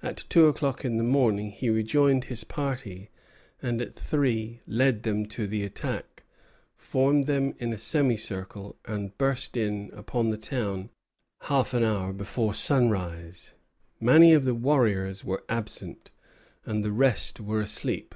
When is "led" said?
4.64-5.02